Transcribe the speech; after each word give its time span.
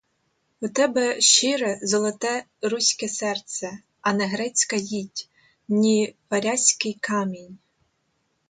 У 0.61 0.67
тебе 0.69 1.21
щире, 1.21 1.79
золоте, 1.83 2.45
руське 2.61 3.09
серце, 3.09 3.71
а 4.01 4.13
не 4.13 4.25
грецька 4.25 4.75
їдь, 4.75 5.29
ні 5.67 6.15
варязький 6.29 6.93
камінь. 7.01 7.57